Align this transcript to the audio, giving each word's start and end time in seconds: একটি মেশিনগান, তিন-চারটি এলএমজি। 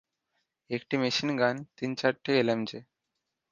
একটি 0.69 0.95
মেশিনগান, 0.97 1.55
তিন-চারটি 1.77 2.31
এলএমজি। 2.33 2.79